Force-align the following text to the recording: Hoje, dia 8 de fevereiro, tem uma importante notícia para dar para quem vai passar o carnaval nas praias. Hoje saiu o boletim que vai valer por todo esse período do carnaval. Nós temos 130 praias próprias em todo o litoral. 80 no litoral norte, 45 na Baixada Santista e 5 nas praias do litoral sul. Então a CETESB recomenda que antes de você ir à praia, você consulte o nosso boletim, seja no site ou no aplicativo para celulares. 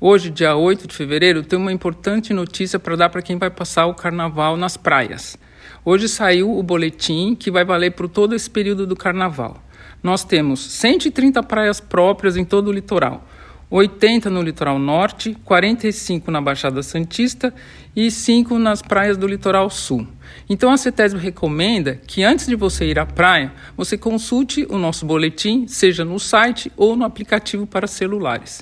Hoje, 0.00 0.30
dia 0.30 0.54
8 0.54 0.86
de 0.86 0.94
fevereiro, 0.94 1.42
tem 1.42 1.58
uma 1.58 1.72
importante 1.72 2.32
notícia 2.32 2.78
para 2.78 2.94
dar 2.94 3.08
para 3.08 3.20
quem 3.20 3.36
vai 3.36 3.50
passar 3.50 3.86
o 3.86 3.94
carnaval 3.94 4.56
nas 4.56 4.76
praias. 4.76 5.36
Hoje 5.84 6.08
saiu 6.08 6.56
o 6.56 6.62
boletim 6.62 7.34
que 7.34 7.50
vai 7.50 7.64
valer 7.64 7.90
por 7.90 8.08
todo 8.08 8.32
esse 8.32 8.48
período 8.48 8.86
do 8.86 8.94
carnaval. 8.94 9.60
Nós 10.00 10.22
temos 10.22 10.60
130 10.60 11.42
praias 11.42 11.80
próprias 11.80 12.36
em 12.36 12.44
todo 12.44 12.68
o 12.68 12.72
litoral. 12.72 13.26
80 13.68 14.30
no 14.30 14.40
litoral 14.40 14.78
norte, 14.78 15.36
45 15.44 16.30
na 16.30 16.40
Baixada 16.40 16.80
Santista 16.80 17.52
e 17.94 18.08
5 18.08 18.56
nas 18.56 18.80
praias 18.80 19.16
do 19.16 19.26
litoral 19.26 19.68
sul. 19.68 20.06
Então 20.48 20.70
a 20.70 20.76
CETESB 20.76 21.18
recomenda 21.18 22.00
que 22.06 22.22
antes 22.22 22.46
de 22.46 22.54
você 22.54 22.86
ir 22.86 23.00
à 23.00 23.04
praia, 23.04 23.52
você 23.76 23.98
consulte 23.98 24.64
o 24.70 24.78
nosso 24.78 25.04
boletim, 25.04 25.66
seja 25.66 26.04
no 26.04 26.20
site 26.20 26.70
ou 26.76 26.94
no 26.94 27.04
aplicativo 27.04 27.66
para 27.66 27.88
celulares. 27.88 28.56